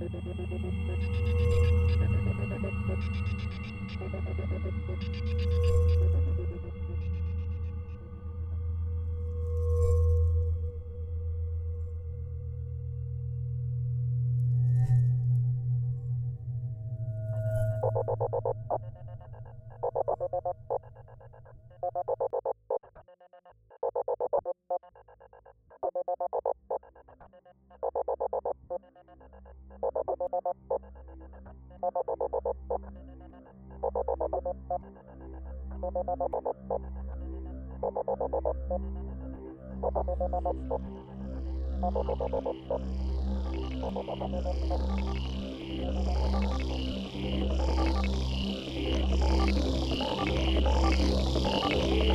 [0.00, 0.08] you
[50.88, 52.07] はい!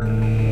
[0.00, 0.43] Thank you.